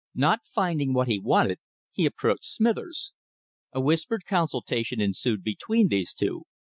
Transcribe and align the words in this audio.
Not 0.15 0.39
finding 0.47 0.93
what 0.95 1.07
he 1.07 1.19
wanted, 1.19 1.59
he 1.91 2.07
approached 2.07 2.45
Smithers. 2.45 3.13
A 3.71 3.79
whispered 3.79 4.23
consultation 4.25 4.99
ensued 4.99 5.43
between 5.43 5.89
these 5.89 6.15
two. 6.15 6.45